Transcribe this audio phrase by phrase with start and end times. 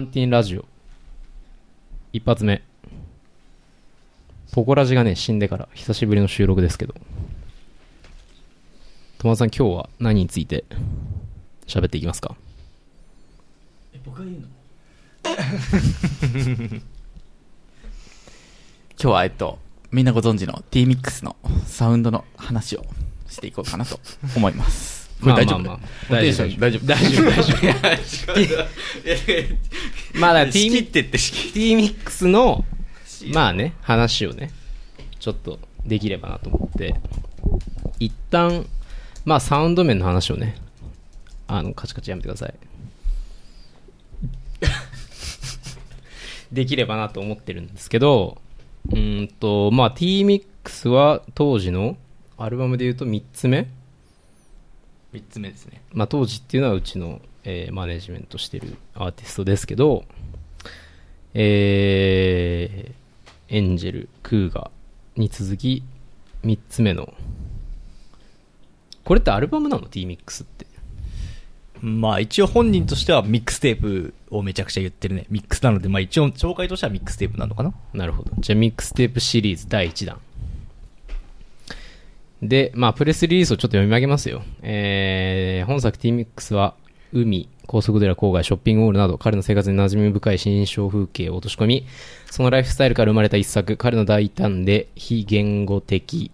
[0.00, 0.64] カンティーンラジオ。
[2.14, 2.62] 一発目。
[4.50, 6.94] ポコラジがね死んでから久しぶりの収録ですけど。
[9.18, 10.64] 友田さん今日は何について
[11.66, 12.34] 喋っていきますか？
[13.92, 14.46] え僕が言うの？
[16.72, 16.80] 今
[18.96, 19.58] 日はえっと
[19.92, 22.86] みんなご存知の T-MIX のサウンドの話を
[23.28, 24.00] していこうかなと
[24.34, 25.78] 思いますこれ大丈夫、まあまあ
[26.10, 26.86] まあ大丈夫大丈夫。
[26.86, 28.32] 大丈夫大丈
[30.14, 30.18] 夫。
[30.18, 31.20] まあだから仕 T 切ってってっ
[31.52, 32.64] T ミックスの
[33.32, 34.50] まあね話をね
[35.18, 36.94] ちょっとできればなと思って。
[37.98, 38.66] 一旦
[39.24, 40.56] まあサウンド面の話をね
[41.46, 42.54] あのカチカチやめてください。
[46.50, 48.38] できればなと思ってるんですけど
[48.90, 51.96] うーんとまあ T ミックスは当時の
[52.38, 53.68] アルバムで言うと3つ目
[55.12, 55.82] 3つ目ですね。
[55.92, 60.04] まあ、 Tohji っていうのはうちの、えーマネジメントしてるアーティストですけど、
[61.34, 63.00] えー
[63.52, 64.70] angel、KUUGA
[65.16, 65.82] に続き
[66.44, 67.12] 3つ目の
[69.04, 70.66] これってアルバムなの ?T-MIX って。
[71.80, 75.26] まあ一応本人としてはミックステープをめちゃくちゃ言ってるね。
[75.30, 77.74] ミックスなので、まあ一応紹介としてはミックステープなのかな。
[77.92, 78.30] なるほど。
[78.38, 80.20] じゃあミックステープシリーズ第1弾
[82.42, 84.42] でまあプレスリリースをちょっと読み上げますよ。
[84.62, 86.74] えー本作 T-MIX は
[87.12, 91.86] 海高速寺郊外ショッピングモールなど彼の生活に馴染み深い新象風景を落とし込み
[92.30, 96.30] そのライフスタイルから生まれた一作彼の大胆で非言語的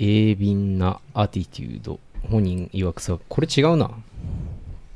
[0.00, 2.00] 鋭敏なアティテュード。
[2.30, 3.90] 本人曰くさこれ違うな。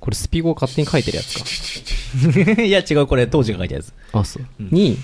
[0.01, 2.63] これスピーゴを勝手に書いてるやつか。
[2.63, 3.93] いや違う、これ当時が書いたやつ。
[4.13, 4.47] あ、そう。
[4.61, 4.97] うんに、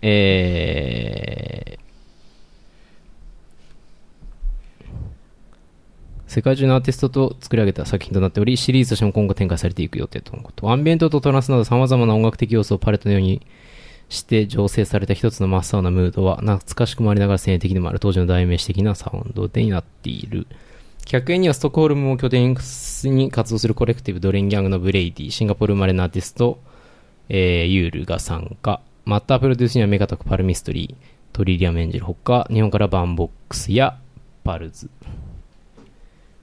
[0.00, 1.81] えー、
[6.32, 10.70] 世界中のアーティストと作り上げた作品となっており、シリーズとしても今後展開されていく予定とのこと。
[10.70, 13.42] アンビエントとトランスなど様々な音楽的要素をパレットのように
[14.08, 20.46] して醸成された一つの真っ青なムードは、懐かしくもありながら先鋭的でもある Tohji の代名詞的なサウンドでになっている。
[21.04, 22.56] 100円にはストックホルムを拠点
[23.04, 26.62] に活動するコレクティブ Drain Gang の Bladee、シンガポール生まれのアーティスト、
[27.28, 28.80] えーユールが参加。
[29.04, 33.98] また、プロデュースにはメガトク、パルミストリー、トリリアムエンジェルほか、日本からバンボックスや
[34.44, 34.88] パルズ。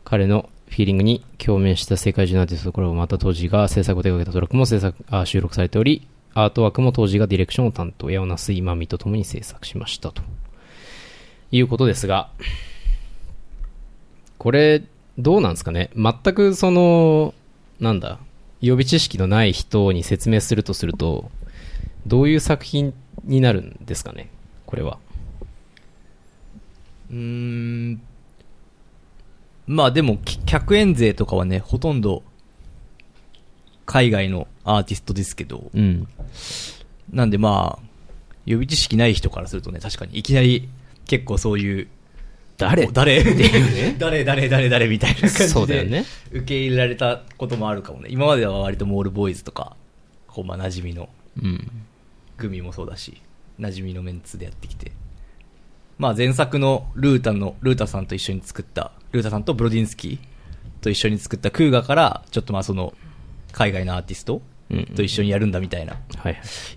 [0.09, 10.23] 彼のフィーリングに共鳴した世界中のアーティストこれをまた当時が制作を手掛けたトラックも制作あ収録されており、アートワークも当時がディレクションを担当、矢尾那須今美と共に制作しましたと。
[11.51, 12.29] いうことですが、
[14.37, 14.83] これ、
[15.17, 15.89] どうなんですかね？
[15.95, 17.33] 全くその、
[17.79, 18.19] なんだ、
[18.61, 21.29] 予備知識のない人に説明するとすると、
[22.07, 22.93] どういう作品
[23.25, 24.29] になるんですかね？
[24.65, 24.97] これは。
[27.11, 28.01] うーん。
[29.69, 32.23] まあでも、き客演勢とかはね、ほとんど
[33.85, 36.07] 海外のアーティストですけど、うん。
[37.13, 37.85] なんでまあ、
[38.47, 40.67] 予備知識ない人からするとね、確かにいきなり
[41.05, 41.87] 結構そういう、
[42.57, 42.87] 誰？
[42.87, 43.23] お 誰？
[43.99, 46.03] 誰誰誰誰みたいな感じでそうだよね。
[46.31, 48.09] 受け入れられたこともあるかもね。
[48.11, 49.77] 今までは割とモールボーイズとか、
[50.27, 51.09] こうまあ馴染みの
[51.41, 51.71] うん。
[52.37, 53.21] グミもそうだし、
[53.59, 54.91] 馴染みのメンツでやってきて。
[55.99, 62.93] まあ前作のルータの、ルータさんと一緒に作った、ルータさんとブロディンスキーと一緒に作ったクーガから、ちょっとまあその、
[63.51, 65.97] 海外のアーティストうんと一緒にやるんだみたいな。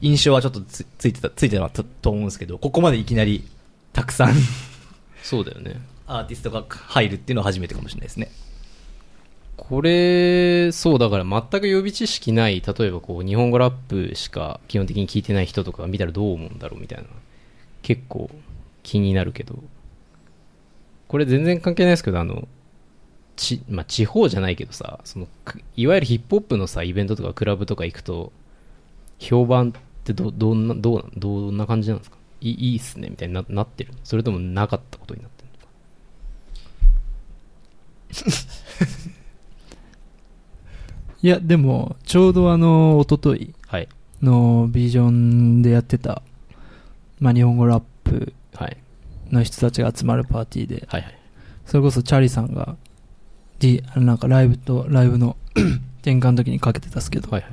[0.00, 3.44] 印象はちょっとつついてた、ついてたとと思うんですけど、ここまでいきなり
[3.92, 4.34] たくさん
[5.22, 5.80] そうだよね。
[6.06, 8.30] アーティストが入るっていうのは初めてかもしれないですね。
[9.56, 17.04] これ、そうだから全く予備知識ない、例えばこう、日本語ラップしか基本的に聞いてない人とかが見たらどう思うんだろうみたいな。
[17.82, 18.30] 結構
[18.82, 19.62] 気になるけど。
[21.12, 22.48] これ全然関係ないですけど、あの、
[23.36, 28.32] ち、まあ、地方じゃないけどさ、その、くいわゆるヒップホップのさ、イベントとかクラブとか行くと、
[29.18, 32.16] 評判ってど、どんな、どうどんな感じなんですか？
[32.40, 35.48] いいいいっすねみたいにななってるそれともなかったことになってる
[38.24, 38.42] のか？
[41.22, 43.88] いや、でも、ちょうどあの、一昨日はい。
[44.22, 46.22] のビジョンでやってた、
[47.20, 48.76] まあ、日本語ラップはい。
[49.32, 51.18] の人たちが集まるパーティーで、はいはい。
[51.66, 52.76] それこそチャーリーさんが、
[53.58, 55.36] D、なんかライブと、ライブの
[56.02, 57.52] 転換の時にかけてたっすけど、はいはい。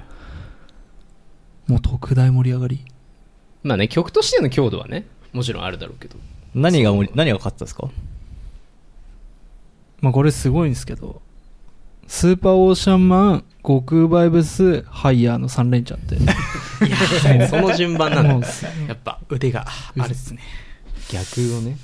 [1.72, 2.80] もう特大盛り上がり。
[3.64, 6.16] まあね、曲としての強度はね、もちろんあるだろうけど。
[6.56, 7.90] 何が何が勝ったんですか？
[10.02, 11.22] まあ、これすごいんですけど、
[12.08, 16.16] スーパーオーシャンマン、悟空バイブス、ハイヤーの3連チャンって。
[16.88, 18.34] いや、その順番なんだ。
[18.34, 19.68] もうすやっぱ腕が
[19.98, 20.40] あるっすね
[21.12, 21.78] 逆をね。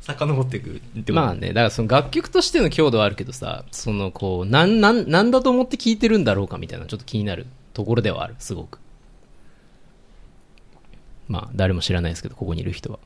[0.00, 8.78] 遡ってくるってまあね、だからその楽曲としての強度はあるけどさ、そのこう、なん、なん、なんだと思って聴いてるんだろうかみたいな、ちょっと気になるところではある、すごく。
[11.26, 13.00] まあ、誰も知らないですけど、ここにいる人は。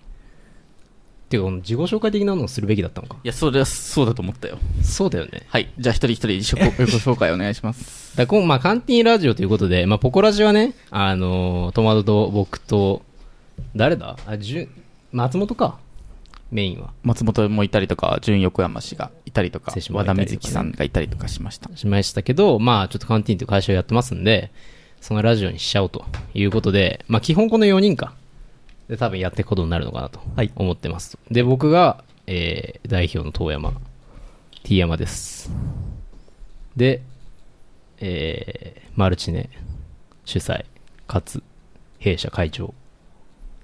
[1.31, 3.17] ていうか、自己紹介的なのをするべきだったのか。
[3.23, 4.59] いや、それはそうだと思ったよ。
[4.83, 5.47] そうだよね。
[5.49, 5.73] はい。
[5.79, 8.11] じゃあ、一人一人 自己紹介お願いします。
[8.17, 13.03] だからこうまあ、カンティーンラジオということで、まあ、ポコラジはね、あのー、トマトと僕と、
[13.77, 14.19] 誰だ？
[14.27, 14.69] あ、じゅん、
[15.13, 15.79] 松本か。
[16.51, 16.93] メインは。
[17.03, 21.75] 松本もいたりとか、純横山氏がいたりとか瀬、島和田瑞希さんがいたりとかしました。
[21.77, 24.51] しましたけど、まあ、ちょっとカンティーンという会社をやってますんで、
[25.01, 26.05] そのラジオにしちゃおうと
[26.35, 28.15] いうことで、まあ、基本この4人か。
[28.89, 31.19] で、多分やっていくことになるのかなとはい思ってます。
[31.31, 33.73] で、僕が、えー、代表の遠山、
[34.65, 35.51] T 山です。
[36.77, 37.03] で、
[37.99, 39.49] えー、マルチネ
[40.25, 40.65] 主催、
[41.07, 41.43] かつ、
[41.99, 42.75] 弊社会長、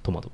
[0.02, 0.30] トマト。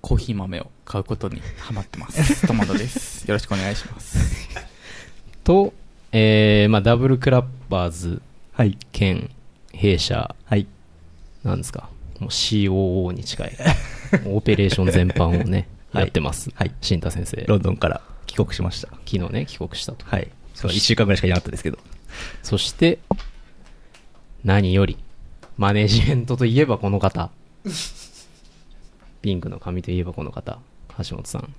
[0.00, 2.46] コーヒー豆を買うことにハマってます。
[2.46, 3.24] トマトです。
[3.28, 4.48] よろしくお願いします。
[5.44, 5.72] と、
[6.12, 8.76] えー、まあ、ダブルクラッパーズはい。
[8.92, 9.30] 兼
[9.72, 10.66] 弊社、はい。
[11.44, 11.88] なんですか、
[12.18, 13.56] もう COO に近い、
[14.26, 16.50] オペレーション全般をね、 はいやってます。
[16.54, 17.44] はい新太先生。
[17.48, 18.88] ロンドンから帰国しました。
[19.06, 20.04] 昨日ね、帰国したと。
[20.06, 20.28] はい。
[20.54, 21.78] そう、1週間ぐらいしかいなかったですけど。
[22.42, 22.98] そして、
[24.44, 24.98] 何より、
[25.56, 27.30] マネジメントといえばこの方。
[29.22, 30.58] ピンクの髪といえばこの方。
[31.08, 31.54] 橋本さん。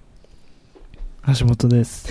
[1.38, 2.08] 橋本です。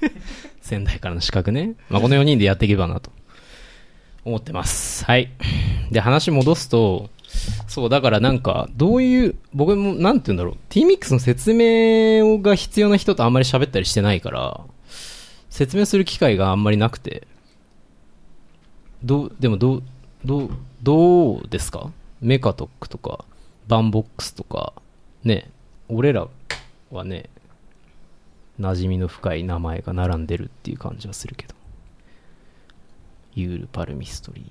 [0.60, 1.74] 仙台からの資格ね。
[1.88, 3.10] まあ、この4人でやっていけばなと
[4.24, 5.04] 思ってます。
[5.04, 5.30] はい。
[5.90, 7.10] で、話戻すと、
[7.66, 14.60] そう、だからなんか、どういう、僕も、なんて言うんだろう、T-Mix の説明が必要な人とあんまり喋ったりしてないから、
[15.48, 17.26] 説明する機会があんまりなくて、
[19.02, 19.82] どう、でもどう、
[20.24, 20.50] どう、
[20.82, 21.90] どうですか？
[22.20, 23.24] Mechatok とか、
[23.66, 24.74] banvox とか、
[25.24, 25.50] ね、
[25.88, 26.28] 俺ら
[26.90, 27.28] はね、
[28.60, 31.54] 馴染みの深い名前が並んでるっていう感じはするけど。
[33.34, 34.44] yeule、Palmistry。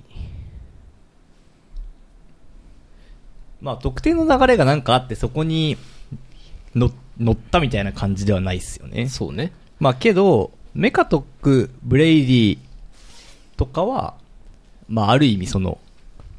[3.61, 5.77] まあ、特定の流れがなんかあって、そこに
[6.73, 9.07] 乗乗ったみたいな感じではないですよね。
[9.07, 9.51] そうね。
[9.79, 12.57] まあ、けど、 Mechatok、Bladee
[13.57, 14.15] とかは、
[14.87, 15.79] まあ、ある意味その、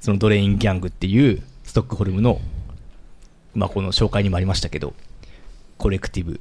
[0.00, 2.40] そのドレインギャングっていう、ストックホルムの、
[3.54, 4.94] まあ、この紹介にもありましたけど、
[5.78, 6.40] コレクティブ。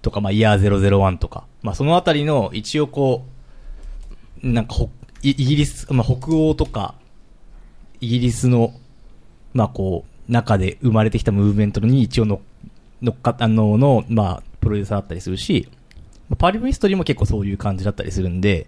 [0.00, 3.24] とか、まあ、イヤー001とか、まあ、そのあたりの、一応こ
[4.42, 4.74] う、なんか、
[5.22, 6.94] イギリス、まあ、北欧とか、
[8.00, 8.74] イギリスの、
[9.54, 12.40] まあ、こう、中で生まれてきたムーブメントに一応の
[13.00, 15.68] 乗っかあの、の、まあ、プロデューサーだったりするし、
[16.28, 18.66] まあパリミストリーも結構そういう感じだったりするんで、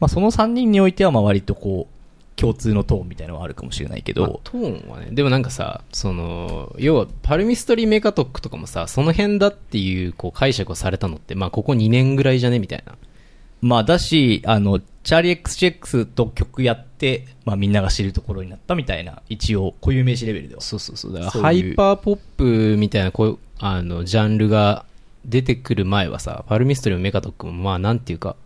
[0.00, 1.97] まあ、その3人においては、まあ、割とこう、
[2.38, 12.60] 共通のトーンみたいなのはあるかもしれないけど、まあトーンはね、でもなんかさ、その、要は、パルミストリーメカトックとかもさ、その辺だっていう、こう、解釈をされたのって、まあ、ここ2年ぐらいじゃね？
[12.60, 12.94] みたいな。
[13.60, 20.60] まあ、だし、あの、チャーリー XCX と曲やって、まあ、みんなが知るところになったみたいな、一応、固有名詞レベルでは。
[20.60, 21.12] そうそうそう。
[21.12, 24.84] だから、ハイパーポップみたいな、こういう、あの、ジャンルが
[25.24, 28.36] 出てくる前はさ、パルミストリーもメカトックも、まあ、なんていうか、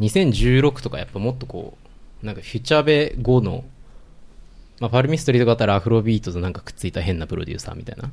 [0.00, 1.76] 2016とかやっぱもっとこ
[2.22, 3.64] う、なんかフューチャーベ後の、
[4.80, 8.10] まあ、パルミストリーとかだったらアフロビートとなんかくっついた変なプロデューサーみたいな。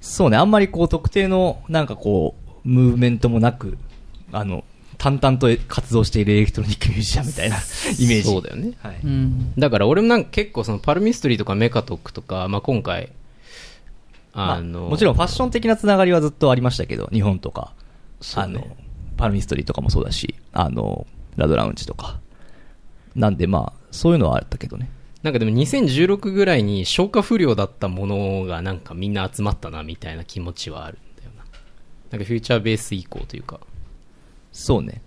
[0.00, 3.78] そうね、あんまりこう、特定の、なんかこう、ムーブメントもなく、
[4.32, 4.64] あの、
[4.98, 8.22] 淡々と活動しているエレクトロニックミュージシャンみたいなイメージ。
[8.22, 8.72] そうだよね。
[8.80, 9.00] はい。
[9.02, 9.52] うん。
[9.58, 13.10] だから俺もなんか結構そのパルミストリーとかメカトックとか、まあ、今回、
[14.32, 17.72] まああの、もちろんファッション的なつながりはずっとありましたけど、日本とか、
[18.20, 18.76] そうねあの、
[19.22, 22.18] パルミストリーとかもそうだし、あの、ラドラウンジとか。
[23.14, 24.90] なんでまあ、そういうのはあったけどね。
[25.22, 31.44] なんかでも2016ぐらいに消化不良だったものがなんかみんな集まったなみたいな気持ちはあるんだよな。
[32.10, 33.60] なんかフューチャーベース以降というか。
[34.50, 35.00] そうね。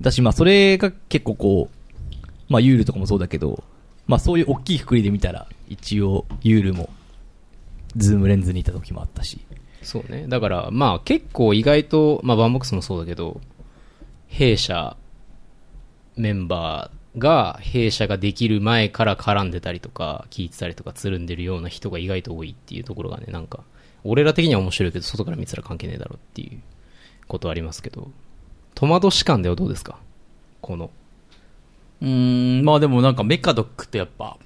[0.00, 2.16] だしまあ、それが結構こう、
[2.48, 3.64] まあ、ユールとかもそうだけど、
[4.06, 6.90] まあ、そういう大きいくくりで見たら、一応、 yeule も、
[7.96, 9.40] Zoom Lens にいた時もあったし。
[9.82, 10.26] そうね。
[10.28, 13.40] だからまあ結構意外と、まあ banvox もそうだけど、
[14.26, 14.96] 弊社
[16.16, 23.64] メンバーが弊社ができる前から絡んでたりとか、聞いてたりとかつるんでるような人が意外と多いっていうところがね、なんか、
[24.04, 26.60] 俺ら的には面白いけど、外から見てたら関係ねえだろっていう
[27.26, 28.10] ことはありますけど、
[28.74, 29.98] 戸惑し感ではどうですか？
[30.60, 30.90] この。
[32.02, 34.36] うーん、まあでもなんかメカドックってやっぱ、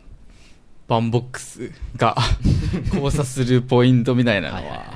[0.88, 2.16] バンボックスが
[2.86, 4.91] 交差するポイントみたいなのは、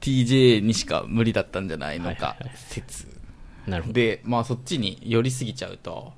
[0.00, 2.36] TJ にしか無理だったんじゃないのか
[2.68, 3.06] 説。
[3.66, 3.94] なるほど。
[3.94, 6.12] で、まあそっちに寄りすぎちゃうと、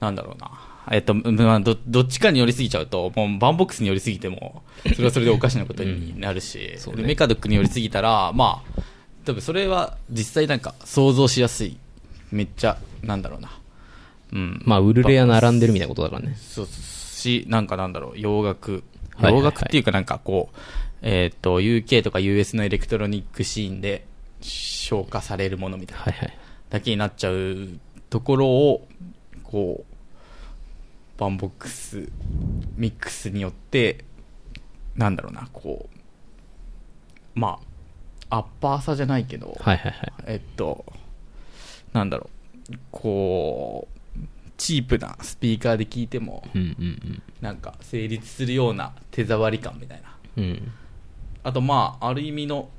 [0.00, 0.50] なんだろうな。
[0.90, 4.62] えっと、まあ、ど、どっちかに寄りすぎちゃうと、もうバンボックスに寄りすぎても、
[4.94, 8.82] それはそれでおかしなことになるし、そうねでメカドックに寄りすぎたら、まあ、
[9.24, 11.76] 多分それは実際なんか想像しやすい。
[12.30, 13.50] めっちゃ、なんだろうな。
[14.32, 14.62] うん。
[14.64, 16.36] まあ、ウルレア並んでるみたいなことだからね。
[16.38, 18.84] そうし、なんかなんだろう、洋楽。
[19.20, 20.56] 洋楽っていうかなんかこう、
[21.02, 24.06] えっ、と、UK とか US のエレクトロニックシーンで
[24.40, 26.38] 消化されるものみたいな、はいはい。
[26.70, 27.78] だけになっちゃう
[28.10, 28.88] ところを、
[29.44, 32.10] こう、バンボックス、
[32.76, 34.04] ミックスによって、
[34.96, 37.60] なんだろうな、こう、ま
[38.28, 40.12] あ、アッパーさじゃないけど、はいはいはい。
[40.26, 40.84] えっと、
[41.92, 42.28] なんだろ
[42.70, 43.95] う、こう、
[44.56, 50.16] チープなスピーカーで聞いても、うんうんなんか成立するような手触り感みたいな。
[50.36, 50.44] うん。
[50.44, 50.72] うん。
[51.42, 52.70] あとまあ、ある意味の、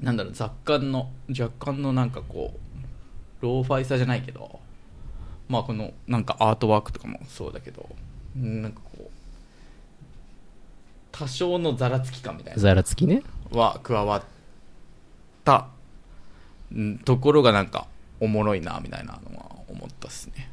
[0.00, 4.60] なんだろう、雑感の、若干のなんかこう、ローファイさじゃないけど、
[5.48, 7.88] まあこの、なんかアートワークとかもそうだけど、
[8.36, 9.10] うんなんかこう、
[11.12, 13.22] 多少のざらつき感みたいなざらつきね。
[13.52, 14.22] は加わっ
[15.44, 15.68] た、
[16.72, 17.86] うんところがなんか
[18.20, 20.49] おもろいな、みたいなのは思ったっすね。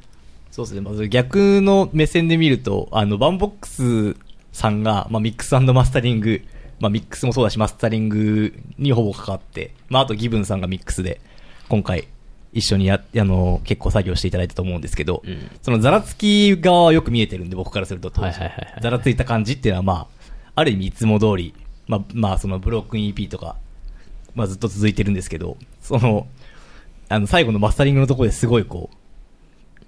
[0.58, 0.82] そうですね。
[0.82, 4.16] まず逆の目線で見ると、あの、バンボックス
[4.52, 6.42] さんが、まあ、ミックスマスタリング、
[6.80, 11.22] まあ、ミックスもそうだし、マスタリングにほぼ関わって、まあ、あとギブンさんがミックスで、
[11.70, 12.08] 今回、
[12.54, 15.48] 一緒にや、あの、結構作業していただいたと思うんですけど、うん。
[15.62, 18.40] そのざらつき側はよく見えてるんで、僕からすると当時
[18.82, 20.08] ざらついた感じっていうのは、まあ、
[20.56, 21.54] ある意味いつも通り、
[21.86, 23.58] まあ、まあ、そのブロックン EP とか、
[24.34, 26.26] まあ、ずっと続いてるんですけど、その、
[27.10, 28.98] あの、最後のマスタリングのところですごいこう、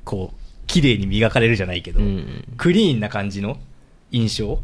[0.06, 0.38] こう、
[0.70, 3.58] 綺麗に磨かれるじゃないけど、うんうんクリーンな感じの
[4.12, 4.60] 印象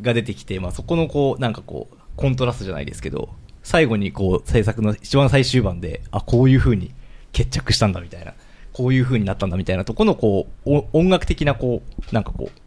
[0.00, 3.28] が出てきて、まあ、そこのこう、なんかこう、コントラストじゃないですけど、
[3.62, 6.92] 最後にこう、制作の一番最終盤で、あ、こういう風に
[7.32, 8.32] 決着したんだみたいな、
[8.72, 12.60] こういう風になったんだみたいなとこのこう、お音楽的なこう、なんかこう、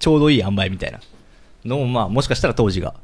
[0.00, 1.00] ちょうどいい塩梅みたいな
[1.64, 2.94] のを、まあ、もしかしたら Tohji が、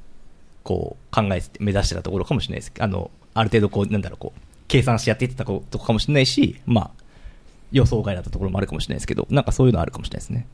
[0.64, 2.72] こう、考えて、目指してたところかもしれないです。
[2.78, 7.03] あの、ある程度こう、なんだろう、こう、計算してやっていってたことかもしれないし、まあ、
[7.72, 10.46] 予想外だったところもあるかもしれないですけど、なんかそういうのあるかもしれないですね。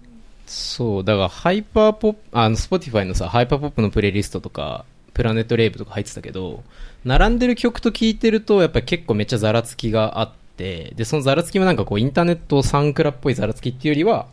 [0.46, 6.64] そう、だからハイパーポップ、あの、 Spotify のさ、ハイパーポップのプレイリストとか、 Planet Rave とか入ってたけど、
[7.04, 14.26] 並んでる曲と聴いてると、やっぱり結構めっちゃざらつきがあって、で、そのざらつきもなんかこう、インターネットサンクラっぽいざらつきっていうよりは、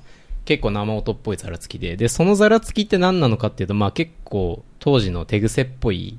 [0.45, 6.17] 結構生音っぽいざらつきで、で、そのざらつきって何なのかっていうと、まあ結構当時の手癖っぽい、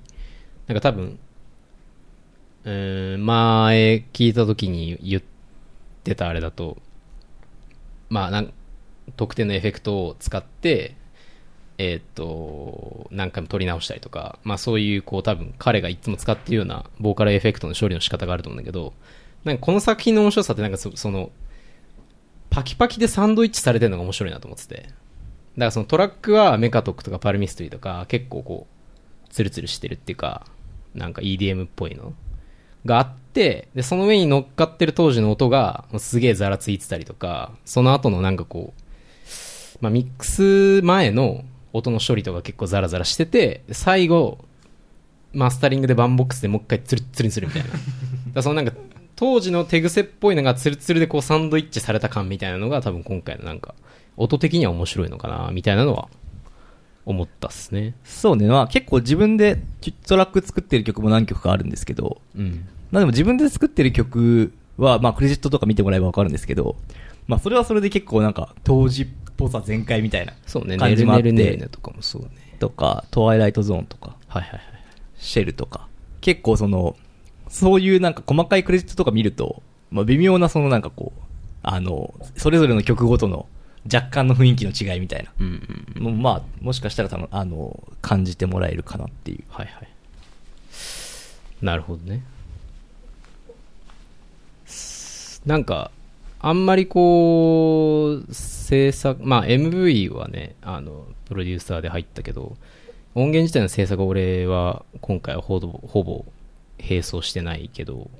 [0.67, 1.19] なんか多分、
[2.65, 5.38] うん、前聞いた時に言って
[6.15, 6.79] たあれだと、
[8.09, 8.53] まあなん
[9.17, 10.95] 特定のエフェクトを使って、
[11.79, 18.93] えーっと、何回も撮り直したりとか、まあそういう、こう多分彼がいつも使ってるようなボーカルエフェクトの処理の仕方があると思うんだけど、
[19.45, 21.31] なんかこの作品の面白さってなんかそその、
[22.51, 24.83] パキパキでサンドイッチされてるのが面白いなと思ってて。
[24.83, 30.47] だからそのトラックはメカトックとかパルミストリーとか結構こう、ツルツルしてるっていうか、
[30.95, 32.15] なんか EDM っぽいの
[32.85, 44.39] があって、で、その上に乗っかってる当時の音が、もうすげえざらついてたりとか、その後のなんかこう、まあ、ミックス前の音の処理とか結構ザラザラしてて、で最後、
[45.33, 47.69] マスタリングでバンボックスでもう一回ツルッツルにするみたいな。
[48.35, 48.73] だそのなんか、
[49.15, 53.77] 当時の手癖っぽいのがツルツルでこうサンドイッチされた感みたいなのが多分今回のなんか、
[54.17, 56.09] 音的には面白いのかな、みたいなのは
[57.07, 57.95] 思ったっすね。
[58.03, 59.63] そうね、まあ結構自分で
[60.09, 62.67] トラック作ってる曲も何曲かあるんですけど、うん。
[62.91, 66.77] まあでも自分で作ってる曲は、まあクレジットとか見てもらえばわかるんですけど、
[67.27, 72.31] まあそれはそれで結構なんか当時っぽさ全開みたいなそうね、感じもあってねとかもそうね。
[72.59, 74.63] とか、トワイライトゾーンとか、はいはいはい。
[75.17, 75.87] シェルとか、
[76.21, 76.97] 結構その、
[77.49, 81.21] そういうなんか細かいクレジットとか見ると、まあ微妙なそのなんかこう、
[81.63, 83.47] あの、それぞれの曲ごとの
[83.93, 85.47] 若干の雰囲気の違いみたいなうん
[85.99, 86.23] うんうん。
[86.23, 89.45] まあ、もしかしたら多分あの、感じてもらえるかなっていう。
[89.49, 89.89] はいはい。
[91.63, 92.23] なるほどね。
[95.49, 95.91] なんか、
[96.41, 102.59] あんまりこう、制作、まあ MV はね、あの、プロデューサーで入ったけど、
[103.15, 106.27] 音源自体の制作俺は今回はほぼ、ほぼ
[106.79, 108.11] 並走してないけど、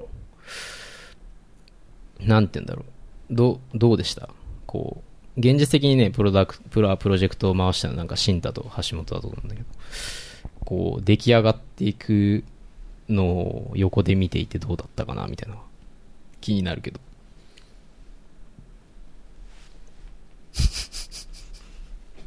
[2.19, 2.85] なんて言うんだろ
[3.31, 3.35] う。
[3.35, 4.31] どう、どうでした？
[4.67, 5.03] こ
[5.37, 9.67] う、現実的にね、プロダクプロ、プロジェクトを回したのはなんか新太と橋本だと思うんだけど、
[10.65, 12.43] こう出来上がっていく
[13.11, 15.57] のを横で見ていてどうだったかなみたいな
[16.41, 17.01] 気になるけど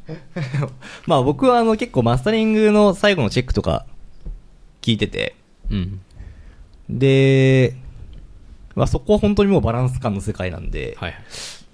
[1.07, 3.85] まあ僕はあの結構マスタリングの最後のチェックとか
[4.81, 5.35] 聞いてて、
[5.69, 6.01] うん
[6.91, 7.73] で、
[8.75, 11.21] まあそこは本当にもうバランス感の世界なんで、はいはい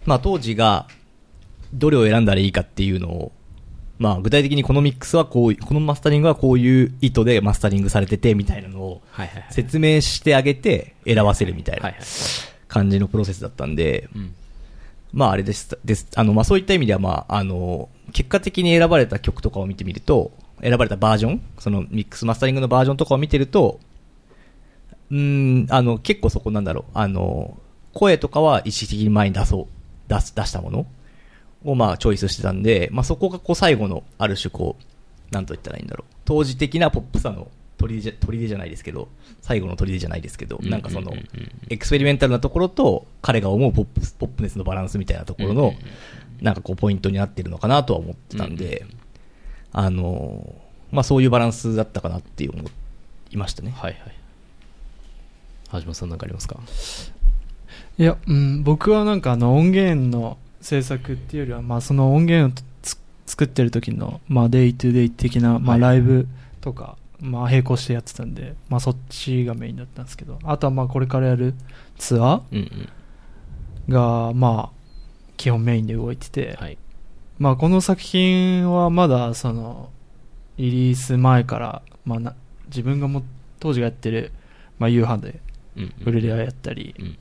[0.05, 0.87] まあ当時が、
[1.73, 3.31] どれを選んだらいいかっていうのを、
[3.99, 9.01] まあ具体的にこのミックスはこういう、このマスタリングはこういう意図でマスタリングされててみたいなのを。
[9.49, 11.93] 説明してあげて選ばせるみたいな。
[12.69, 14.35] 感じのプロセスだったんで、うん。
[15.17, 16.07] まああれです、です。
[16.15, 20.31] あの、まあそういった意味ではまあ、あの、結果的に選ばれた曲とかを見てみると、
[20.61, 23.79] 選ばれたバージョンそのミックスマスタリングのバージョンとかを見てると、
[25.09, 27.57] うん、あの、結構そこなんだろう、あの、
[27.93, 29.67] 声とかは意識的に前に出そう、
[30.07, 30.85] 出す、出したもの
[31.63, 36.13] をまあチョイスしてたんで、まあそこがこう最後のある種こう、なんと言ったらいいんだろう。
[36.25, 37.47] 当時的なポップさの
[37.77, 39.07] 砦じゃ、砦じゃないですけど、
[39.41, 41.13] 最後の砦じゃないですけど、なんかその
[41.69, 45.73] experimental なところと、彼が思うポップ popness のバランスみたいなところの、
[46.41, 48.85] なんかこうポイントになってるのかなとは思ってたんで、
[49.71, 52.63] あのー、まあそういうバランスだったかなって思
[53.31, 53.73] いましたね。
[53.75, 54.13] はいはい。
[55.73, 56.59] 橋本さんなんかありますか？
[57.97, 65.81] いや、うん、僕はなんかあの音源の制作っていうよりは、まあその音源をつ作ってる時の、まあ day to day 的な、まあはい。
[65.81, 66.27] ライブ
[66.61, 71.53] とか、まあ並行してやってたんで、まあそっちがメインだったんですけど、あとはまあこれからやる
[71.97, 72.89] ツアうんうん。
[73.89, 74.77] ーが、まあ
[75.37, 76.77] 基本メインで動いてて、はい。
[77.39, 79.89] まあこの作品はまだその
[80.57, 82.35] リリース前から、まあな
[82.67, 83.23] 自分がも
[83.59, 84.31] 当時がやってる、
[84.77, 85.39] まあ、夕飯で
[85.75, 85.93] うんうん。
[86.05, 87.17] ウルレアやったり、うん。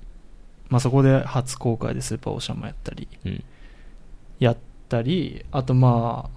[0.68, 3.44] まあ、そこで初公開でスーパーオーシャンもやったりうん。
[4.40, 4.56] やっ
[4.88, 6.35] たりあとまあ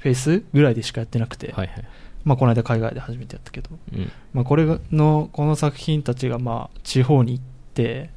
[0.00, 1.84] フェイスぐらいでしかやってなくて、はいはい。
[2.24, 4.12] まあ、この間海外で初めてやったけど、うん。
[4.32, 8.10] まあ、これのこの作品たちがまあ地方に行って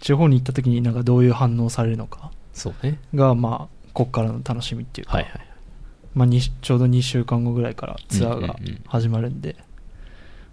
[0.00, 2.98] 地方に行った時になんかどういう反応されるのかそうね。
[3.14, 5.32] がまあこっからの楽しみっていうか、はいはい。
[6.14, 9.56] まあ、にちょうど2週間後ぐらいからツアーがうんうんうん始まるんで、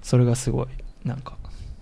[0.02, 0.68] それがすごい
[1.04, 1.38] なんか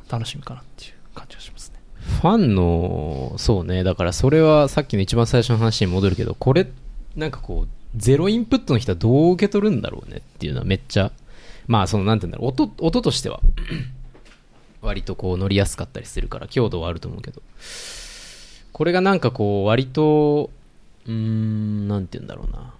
[0.09, 1.77] 楽しみかなっていう感じがしますね
[2.21, 6.67] ファンの、そうね、だからそれはさっきの一番最初の話に戻るけど、これ、
[7.15, 11.11] なんかこう、ゼロインプットの人はどう受け取るんだろうねっていうのはめっちゃ、
[11.67, 13.41] まあその、なんて言うんだろう、音、音としては、
[14.81, 17.41] 割とこう乗りやすかったりするから、強度はあると思うけど、
[18.73, 20.51] これがなんかこう、割と、
[21.05, 22.73] うーん、なんて言うんだろうな。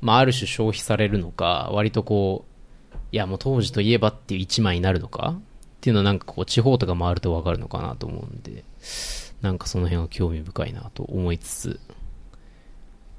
[0.00, 2.44] まあある種消費されるのか、割とこ
[2.92, 5.36] う、いやもう当時といえばっていう一枚になるのか？
[5.38, 5.40] っ
[5.80, 8.64] ていうのはなんかこう地方とか回ると分かるのかなと思うんで、
[9.42, 11.80] なんかその辺は興味深いなと思いつつ、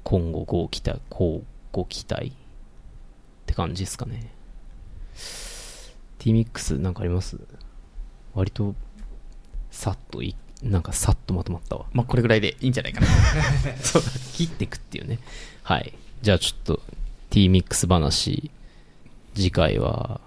[0.04, 2.32] 今後ご期待、こうご期待っ
[3.46, 4.30] て感じですかね。
[6.18, 7.38] T-Mix なんかあります？
[8.34, 8.74] 割と、
[9.70, 11.86] さっとい、なんかさっとまとまったわ。
[11.92, 13.06] まあこれぐらいでいいんじゃないかな
[13.82, 14.02] そう
[14.34, 15.18] 切っていくっていうね。
[15.62, 15.92] はい。
[16.22, 16.80] じゃあちょっと
[17.30, 18.50] T-Mix 話、
[19.34, 20.20] 次回は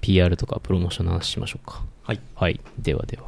[0.00, 1.82] PR とかプロモーションの話しましょうか。
[2.02, 2.20] はい。
[2.34, 2.60] はい。
[2.78, 3.24] ではでは。